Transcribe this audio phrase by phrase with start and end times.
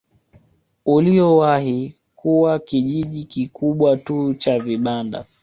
[0.85, 5.25] Uliowahi kuwa kijiji kikubwa tu cha vibanda